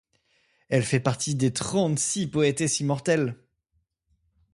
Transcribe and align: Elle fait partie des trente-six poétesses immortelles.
Elle 0.69 0.81
fait 0.83 0.99
partie 0.99 1.35
des 1.35 1.53
trente-six 1.53 2.25
poétesses 2.25 2.79
immortelles. 2.79 3.35